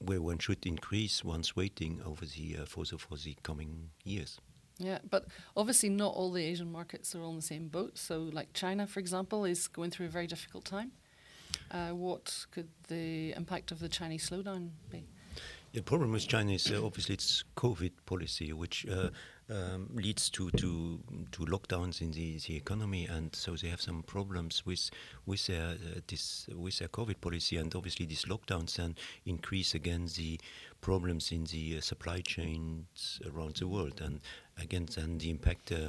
where 0.04 0.20
one 0.20 0.38
should 0.38 0.66
increase 0.66 1.22
one's 1.22 1.54
weighting 1.54 2.00
over 2.04 2.26
the 2.26 2.56
uh, 2.62 2.66
for 2.66 2.84
the 2.84 2.98
for 2.98 3.16
the 3.16 3.36
coming 3.44 3.90
years. 4.04 4.40
Yeah, 4.78 4.98
but 5.08 5.26
obviously 5.56 5.88
not 5.90 6.14
all 6.14 6.32
the 6.32 6.44
Asian 6.44 6.72
markets 6.72 7.14
are 7.14 7.22
in 7.22 7.36
the 7.36 7.42
same 7.42 7.68
boat. 7.68 7.98
So, 7.98 8.30
like 8.32 8.52
China, 8.52 8.86
for 8.86 9.00
example, 9.00 9.44
is 9.44 9.68
going 9.68 9.90
through 9.90 10.06
a 10.06 10.10
very 10.10 10.26
difficult 10.26 10.64
time. 10.64 10.92
Uh, 11.70 11.90
what 11.90 12.46
could 12.50 12.68
the 12.88 13.32
impact 13.32 13.70
of 13.70 13.78
the 13.78 13.88
Chinese 13.88 14.28
slowdown 14.28 14.70
be? 14.90 15.04
The 15.72 15.82
problem 15.82 16.12
with 16.12 16.28
China 16.28 16.52
is 16.52 16.70
uh, 16.70 16.84
obviously 16.84 17.14
its 17.14 17.44
COVID 17.56 17.92
policy, 18.04 18.52
which 18.52 18.84
uh, 18.86 19.08
um, 19.48 19.88
leads 19.94 20.28
to, 20.28 20.50
to 20.50 21.00
to 21.30 21.44
lockdowns 21.46 22.02
in 22.02 22.10
the, 22.10 22.38
the 22.46 22.56
economy, 22.56 23.06
and 23.06 23.34
so 23.34 23.56
they 23.56 23.68
have 23.68 23.80
some 23.80 24.02
problems 24.02 24.66
with 24.66 24.90
with 25.24 25.46
their 25.46 25.70
uh, 25.70 26.00
this 26.06 26.46
with 26.54 26.78
their 26.78 26.88
COVID 26.88 27.22
policy, 27.22 27.56
and 27.56 27.74
obviously 27.74 28.04
these 28.04 28.26
lockdowns 28.26 28.76
then 28.76 28.96
increase 29.24 29.74
again 29.74 30.08
the 30.14 30.38
problems 30.82 31.32
in 31.32 31.44
the 31.44 31.78
uh, 31.78 31.80
supply 31.80 32.20
chains 32.20 33.22
around 33.32 33.56
the 33.56 33.66
world, 33.66 34.02
and 34.02 34.20
again 34.60 34.86
then 34.94 35.16
the 35.18 35.30
impact. 35.30 35.72
Uh, 35.72 35.88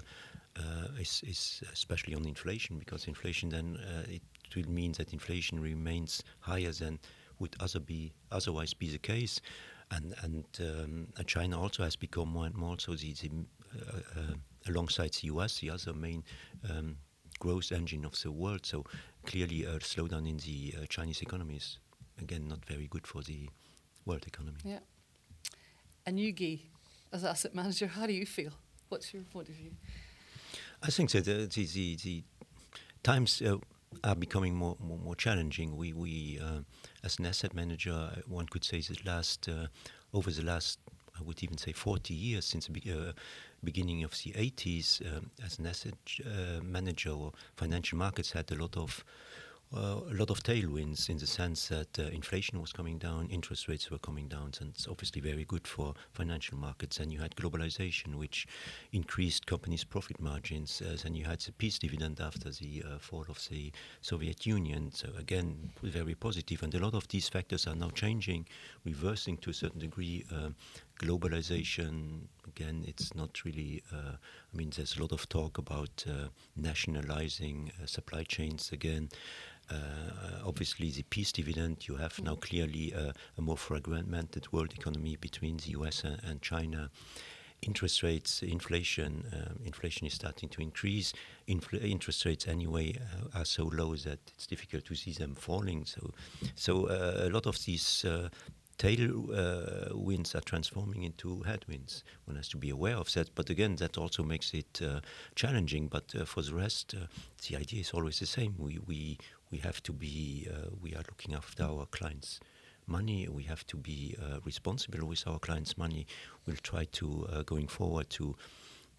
uh, 0.56 0.88
is, 1.00 1.24
is 1.26 1.64
especially 1.74 2.14
on 2.14 2.28
inflation 2.28 2.78
because 2.78 3.08
inflation 3.08 3.50
then 3.50 3.76
it 4.08 4.22
will 4.56 4.70
mean 4.70 4.92
that 4.92 5.12
inflation 5.12 5.60
remains 5.60 6.22
higher 6.42 6.72
than 6.72 7.00
would 7.40 7.56
other 7.60 7.80
be 7.80 8.14
otherwise 8.32 8.74
be 8.74 8.88
the 8.88 9.00
case, 9.00 9.42
and 9.96 10.16
and, 10.24 10.46
um, 10.60 11.08
and 11.18 11.28
China 11.28 11.62
also 11.62 11.84
has 11.84 11.96
become 11.96 12.30
more 12.30 12.46
and 12.46 12.56
more 12.56 12.78
so 12.80 12.96
the, 12.96 13.14
the 13.14 13.30
uh, 13.76 14.20
uh, 14.20 14.34
alongside 14.68 15.14
the 15.14 15.28
US 15.28 15.60
the 15.60 15.70
other 15.70 15.94
main 15.94 16.24
um, 16.70 16.98
growth 17.40 17.72
engine 17.72 18.06
of 18.06 18.20
the 18.22 18.32
world. 18.32 18.66
So 18.66 18.86
clearly 19.26 19.64
a 19.64 19.80
slowdown 19.80 20.28
in 20.28 20.38
the 20.38 20.76
uh, 20.78 20.86
Chinese 20.88 21.22
economy 21.22 21.56
is 21.56 21.80
again 22.22 22.48
not 22.48 22.66
very 22.66 22.88
good 22.88 23.08
for 23.08 23.22
the 23.22 23.50
world 24.06 24.26
economy. 24.28 24.58
Yeah. 24.64 24.80
And 26.06 26.20
you, 26.20 26.32
Guy, 26.34 26.60
as 27.12 27.24
asset 27.24 27.56
manager, 27.56 27.88
how 27.88 28.06
do 28.06 28.14
you 28.14 28.26
feel? 28.26 28.52
What's 28.90 29.14
your 29.14 29.24
point 29.24 29.50
of 29.50 29.56
view? 29.56 29.72
I 30.82 30.92
think 30.92 31.12
that 31.12 31.28
uh, 31.28 31.48
the, 31.50 31.66
the, 31.66 31.96
the 31.96 32.24
times 33.04 33.42
uh, 33.42 33.58
are 34.04 34.16
becoming 34.16 34.56
more, 34.56 34.78
more, 34.80 34.98
more 34.98 35.16
challenging. 35.16 35.76
We, 35.76 35.94
we 35.94 36.40
uh, 36.42 36.60
as 37.04 37.20
an 37.20 37.26
asset 37.26 37.54
manager, 37.54 38.24
one 38.28 38.48
could 38.48 38.64
say 38.64 38.82
that 38.82 39.06
last 39.06 39.48
uh, 39.50 39.68
over 40.14 40.32
the 40.32 40.44
last, 40.44 40.80
I 41.20 41.24
would 41.24 41.44
even 41.44 41.58
say 41.58 41.72
40 41.72 42.14
years 42.14 42.46
since 42.46 42.68
the 42.68 42.72
be- 42.72 42.92
uh, 42.92 43.14
beginning 43.64 44.04
of 44.04 44.12
the 44.12 44.32
80s, 44.32 45.02
um, 45.16 45.32
as 45.44 45.60
an 45.60 45.66
asset 45.66 45.96
uh, 46.26 46.62
manager, 46.64 47.12
or 47.12 47.32
financial 47.56 47.98
markets 47.98 48.32
had 48.32 48.52
a 48.52 48.56
lot 48.56 48.76
of 48.78 49.04
uh, 49.76 50.02
a 50.10 50.14
lot 50.14 50.30
of 50.30 50.44
tailwinds 50.44 51.10
in 51.10 51.18
the 51.18 51.28
sense 51.28 51.68
that 51.68 51.98
uh, 51.98 52.04
inflation 52.04 52.62
was 52.62 52.72
coming 52.72 52.98
down, 52.98 53.28
interest 53.30 53.68
rates 53.68 53.90
were 53.90 53.98
coming 53.98 54.28
down, 54.28 54.52
and 54.60 54.70
it's 54.70 54.88
obviously 54.88 55.22
very 55.22 55.46
good 55.46 55.68
for 55.68 55.94
financial 56.12 56.58
markets. 56.58 57.00
And 57.00 57.12
you 57.12 57.20
had 57.20 57.36
globalization, 57.36 58.16
which 58.16 58.48
increased 58.92 59.46
companies' 59.46 59.84
profit 59.84 60.20
margins. 60.20 60.82
Uh, 60.82 60.98
then 61.02 61.16
you 61.16 61.26
had 61.26 61.40
the 61.42 61.52
peace 61.52 61.80
dividend 61.80 62.20
after 62.22 62.50
the 62.52 62.84
uh, 62.86 63.00
fall 63.00 63.26
of 63.30 63.40
the 63.50 63.72
Soviet 64.02 64.46
Union. 64.46 64.92
So 64.94 65.10
again, 65.18 65.72
very 65.82 66.16
positive. 66.16 66.64
And 66.64 66.74
a 66.76 66.80
lot 66.80 66.94
of 66.94 67.08
these 67.08 67.28
factors 67.30 67.68
are 67.68 67.76
now 67.76 67.90
changing, 67.90 68.48
reversing 68.86 69.38
to 69.38 69.50
a 69.50 69.54
certain 69.54 69.80
degree. 69.80 70.26
Uh, 70.32 70.50
globalization 71.00 72.22
again 72.48 72.84
it's 72.88 73.16
not 73.16 73.44
really 73.46 73.84
uh, 73.92 74.14
i 74.16 74.58
mean 74.58 74.72
there's 74.76 74.96
a 74.98 75.02
lot 75.02 75.12
of 75.12 75.28
talk 75.28 75.58
about 75.58 76.06
uh, 76.08 76.28
nationalizing 76.56 77.72
uh, 77.82 77.86
supply 77.86 78.24
chains 78.24 78.72
again 78.72 79.10
obviously 80.46 80.92
the 80.92 81.04
peace 81.04 81.32
dividend 81.32 81.88
you 81.88 81.96
have 81.96 82.22
now 82.22 82.36
clearly 82.36 82.94
uh, 82.94 83.12
a 83.38 83.42
more 83.42 83.58
fragmented 83.58 84.52
world 84.52 84.74
economy 84.74 85.16
between 85.16 85.58
the 85.58 85.72
US 85.72 86.04
and, 86.04 86.20
and 86.24 86.42
China 86.42 86.90
interest 87.62 88.04
rates 88.04 88.44
inflation 88.44 89.26
um, 89.34 89.60
inflation 89.66 90.06
is 90.06 90.14
starting 90.14 90.50
to 90.50 90.62
increase 90.62 91.14
Infl- 91.48 91.84
interest 91.84 92.26
rates 92.26 92.48
anyway 92.48 92.94
uh, 93.00 93.40
are 93.40 93.46
so 93.46 93.64
low 93.66 93.96
that 93.96 94.20
it's 94.36 94.48
difficult 94.48 94.86
to 94.86 94.96
see 94.96 95.14
them 95.14 95.34
falling 95.36 95.86
so 95.86 96.12
so 96.56 96.88
uh, 96.88 97.28
a 97.28 97.30
lot 97.30 97.46
of 97.46 97.64
these 97.66 98.06
uh, 98.06 98.30
tail 98.78 99.32
uh, 99.34 99.96
winds 99.96 100.36
are 100.36 100.42
transforming 100.42 101.04
into 101.04 101.44
headwinds. 101.44 102.04
One 102.26 102.38
has 102.38 102.48
to 102.50 102.58
be 102.58 102.70
aware 102.70 102.98
of 102.98 103.14
that. 103.14 103.34
But 103.36 103.50
again, 103.50 103.76
that 103.78 103.98
also 103.98 104.24
makes 104.24 104.54
it 104.54 104.82
uh, 104.84 105.02
challenging. 105.36 105.88
But 105.88 106.14
uh, 106.20 106.26
for 106.26 106.42
the 106.42 106.54
rest, 106.56 106.96
uh, 106.96 107.06
the 107.48 107.58
idea 107.58 107.82
is 107.82 107.92
always 107.92 108.20
the 108.20 108.26
same. 108.26 108.56
We 108.58 108.80
we 108.86 109.18
we 109.54 109.60
have 109.60 109.84
to 109.84 109.94
be. 109.94 110.48
Uh, 110.52 110.70
we 110.82 110.96
are 110.96 111.04
looking 111.12 111.36
after 111.36 111.64
our 111.64 111.86
clients' 111.86 112.40
money. 112.88 113.28
We 113.30 113.44
have 113.44 113.64
to 113.68 113.78
be 113.78 114.16
uh, 114.20 114.40
responsible 114.44 115.08
with 115.08 115.28
our 115.28 115.38
clients' 115.38 115.78
money. 115.78 116.08
We'll 116.48 116.64
try 116.64 116.86
to 116.94 117.28
uh, 117.32 117.44
going 117.44 117.68
forward 117.68 118.10
to 118.18 118.36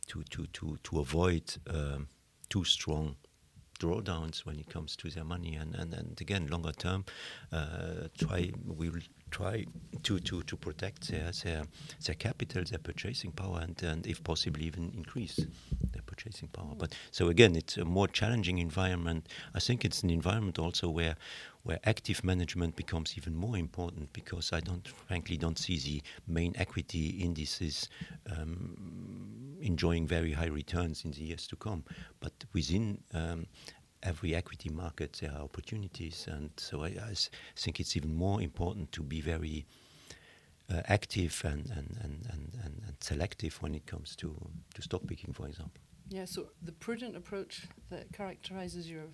to 0.06 0.23
to 0.23 0.46
to 0.46 0.78
to 0.84 1.00
avoid 1.00 1.56
um, 1.68 2.06
too 2.49 2.64
strong 2.64 3.16
drawdowns 3.80 4.46
when 4.46 4.56
it 4.61 4.68
comes 4.70 4.94
to 4.96 5.11
their 5.11 5.25
money 5.25 5.56
and 5.56 5.75
and, 5.75 5.92
and 5.92 6.20
again 6.20 6.46
longer 6.46 6.73
term 6.73 7.04
uh, 7.52 8.06
try 8.16 8.52
we 8.80 8.88
will 8.88 9.06
try 9.32 9.66
to, 10.04 10.20
to, 10.20 10.42
to 10.42 10.56
protect 10.56 11.08
their, 11.08 11.32
their 11.42 11.64
their 12.06 12.14
capital 12.14 12.62
their 12.62 12.78
purchasing 12.78 13.32
power 13.32 13.58
and, 13.61 13.82
and 13.82 14.06
if 14.06 14.23
possible 14.23 14.62
even 14.62 14.92
increase 14.94 15.40
purchasing 16.24 16.48
power 16.48 16.74
but 16.76 16.94
so 17.10 17.28
again 17.28 17.54
it's 17.54 17.76
a 17.76 17.84
more 17.84 18.08
challenging 18.08 18.58
environment 18.58 19.28
I 19.54 19.60
think 19.60 19.84
it's 19.84 20.02
an 20.02 20.10
environment 20.10 20.58
also 20.58 20.88
where 20.88 21.16
where 21.64 21.80
active 21.84 22.22
management 22.22 22.76
becomes 22.76 23.14
even 23.16 23.34
more 23.34 23.56
important 23.56 24.12
because 24.12 24.52
I 24.52 24.60
don't 24.60 24.86
frankly 24.86 25.36
don't 25.36 25.58
see 25.58 25.78
the 25.78 26.02
main 26.26 26.54
equity 26.56 27.08
indices 27.20 27.88
um, 28.30 29.56
enjoying 29.60 30.06
very 30.06 30.32
high 30.32 30.52
returns 30.62 31.04
in 31.04 31.10
the 31.12 31.22
years 31.22 31.46
to 31.48 31.56
come. 31.56 31.84
But 32.20 32.32
within 32.52 32.98
um, 33.14 33.46
every 34.02 34.34
equity 34.34 34.68
market, 34.68 35.18
there 35.20 35.32
are 35.32 35.40
opportunities, 35.42 36.26
and 36.30 36.50
so 36.58 36.84
I, 36.84 36.88
I 36.88 37.14
think 37.56 37.80
it's 37.80 37.96
even 37.96 38.14
more 38.14 38.42
important 38.42 38.92
to 38.92 39.02
be 39.02 39.22
very 39.22 39.64
uh, 40.70 40.82
active 40.86 41.42
and, 41.44 41.70
and, 41.70 41.96
and, 42.02 42.28
and, 42.30 42.52
and 42.86 42.96
selective 43.00 43.56
when 43.62 43.74
it 43.74 43.86
comes 43.86 44.14
to, 44.16 44.36
to 44.74 44.82
stock 44.82 45.06
picking, 45.06 45.32
for 45.32 45.46
example. 45.46 45.80
Yeah, 46.08 46.26
so 46.26 46.49
the 46.62 46.73
prudent 46.73 47.16
approach 47.16 47.66
that 47.90 48.12
characterizes 48.12 48.90
your 48.90 49.04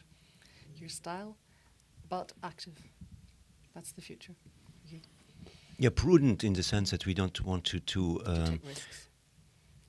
your 0.76 0.88
style 0.88 1.36
but 2.08 2.32
active. 2.42 2.76
That's 3.74 3.92
the 3.92 4.02
future. 4.02 4.34
Okay. 4.86 5.00
Yeah, 5.78 5.90
prudent 5.94 6.44
in 6.44 6.52
the 6.52 6.62
sense 6.62 6.90
that 6.90 7.06
we 7.06 7.14
don't 7.14 7.40
want 7.44 7.64
to 7.64 7.80
to, 7.80 8.20
um, 8.26 8.44
to 8.44 8.50
take 8.50 8.66
risks. 8.66 9.08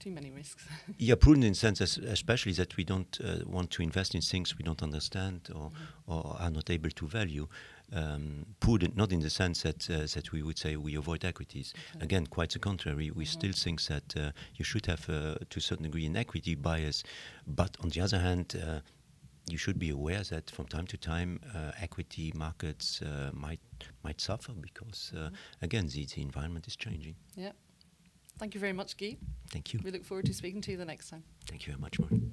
Too 0.01 0.12
many 0.12 0.31
risks. 0.31 0.65
yeah, 0.98 1.13
prudent 1.13 1.46
in 1.46 1.51
the 1.51 1.55
sense, 1.55 1.79
as, 1.79 1.98
especially 1.98 2.53
that 2.53 2.75
we 2.75 2.84
don't 2.84 3.20
uh, 3.24 3.46
want 3.46 3.70
to 3.72 3.84
invest 3.84 4.15
in 4.15 4.22
things 4.22 4.58
we 4.58 4.63
don't 4.63 4.81
understand 4.81 5.50
or 5.53 5.70
mm 5.70 5.75
-hmm. 5.75 6.13
or 6.13 6.39
are 6.39 6.51
not 6.51 6.70
able 6.70 6.91
to 6.91 7.08
value. 7.08 7.48
Um, 7.93 8.46
prudent, 8.60 8.96
not 8.96 9.12
in 9.12 9.20
the 9.20 9.29
sense 9.29 9.62
that 9.62 9.89
uh, 9.89 10.08
that 10.13 10.31
we 10.31 10.41
would 10.41 10.58
say 10.58 10.75
we 10.75 10.98
avoid 10.98 11.24
equities. 11.24 11.74
Okay. 11.74 12.03
Again, 12.03 12.27
quite 12.27 12.53
the 12.53 12.60
contrary. 12.60 13.05
We 13.05 13.12
mm 13.12 13.17
-hmm. 13.17 13.25
still 13.25 13.53
think 13.53 13.81
that 13.81 14.15
uh, 14.15 14.22
you 14.58 14.65
should 14.65 14.86
have, 14.86 15.03
uh, 15.10 15.36
to 15.50 15.58
a 15.58 15.62
certain 15.62 15.86
degree, 15.86 16.08
an 16.08 16.15
equity 16.15 16.55
bias, 16.55 17.03
but 17.46 17.77
on 17.84 17.89
the 17.89 18.03
other 18.03 18.20
hand 18.20 18.55
uh, 18.55 18.79
you 19.46 19.58
should 19.58 19.79
be 19.79 19.89
aware 19.89 20.24
that 20.24 20.51
from 20.51 20.67
time 20.67 20.88
to 20.88 20.98
time 20.98 21.39
uh, 21.53 21.72
equity 21.81 22.31
markets 22.36 23.01
uh, 23.01 23.31
might 23.34 23.60
might 24.03 24.22
suffer 24.22 24.53
because 24.53 25.12
uh, 25.13 25.20
mm 25.20 25.27
-hmm. 25.27 25.63
again 25.63 25.88
the, 25.88 26.05
the 26.05 26.22
environment 26.22 26.67
is 26.67 26.75
changing. 26.75 27.15
Yeah. 27.36 27.53
Thank 28.41 28.55
you 28.55 28.60
very 28.60 28.74
much, 28.74 28.98
Guy. 28.98 29.17
Thank 29.51 29.71
you. 29.71 29.79
We 29.83 29.91
look 29.91 30.03
forward 30.03 30.25
to 30.25 30.33
speaking 30.33 30.62
to 30.62 30.71
you 30.71 30.77
the 30.77 30.83
next 30.83 31.12
time. 31.12 31.21
Thank 31.45 31.67
you 31.67 31.74
very 31.74 31.79
much, 31.79 32.00
Marie. 32.00 32.31